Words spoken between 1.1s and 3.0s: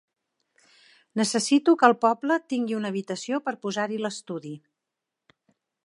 Necessito que el poble tingui una